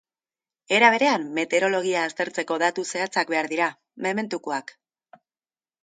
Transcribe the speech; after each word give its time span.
Era 0.77 0.87
berean, 0.95 1.27
meteorologia 1.39 2.07
aztertzeko 2.07 2.59
datu 2.65 2.87
zehatzak 2.95 3.37
behar 3.37 3.53
dira, 3.55 3.71
mementukoak. 4.07 4.79